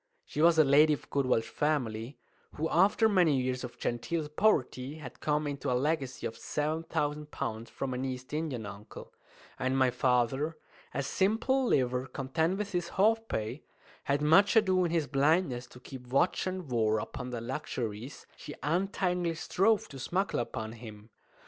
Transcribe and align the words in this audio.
She 0.25 0.41
was 0.41 0.57
a 0.57 0.63
lady 0.63 0.93
of 0.93 1.07
good 1.11 1.27
Welsh 1.27 1.47
family, 1.49 2.17
who 2.55 2.67
after 2.69 3.07
many 3.07 3.39
years 3.39 3.63
of 3.63 3.77
genteel 3.77 4.27
poverty 4.29 4.95
had 4.95 5.19
come 5.19 5.45
into 5.45 5.71
a 5.71 5.77
legacy 5.77 6.25
of 6.25 6.35
seven 6.35 6.81
thousand 6.81 7.29
pounds 7.29 7.69
from 7.69 7.93
an 7.93 8.03
East 8.03 8.33
Indian 8.33 8.65
uncle; 8.65 9.13
and 9.59 9.77
my 9.77 9.91
father 9.91 10.57
a 10.91 11.03
simple 11.03 11.67
liver, 11.67 12.07
content 12.07 12.57
with 12.57 12.71
his 12.71 12.89
half 12.97 13.27
pay 13.27 13.61
had 14.05 14.23
much 14.23 14.55
ado 14.55 14.83
in 14.85 14.89
his 14.89 15.05
blindness 15.05 15.67
to 15.67 15.79
keep 15.79 16.07
watch 16.07 16.47
and 16.47 16.71
war 16.71 16.97
upon 16.97 17.29
the 17.29 17.39
luxuries 17.39 18.25
she 18.35 18.55
untiringly 18.63 19.35
strove 19.35 19.87
to 19.89 19.99
smuggle 19.99 20.39
upon 20.39 20.71
him. 20.71 21.11